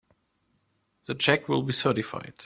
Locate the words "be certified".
1.61-2.33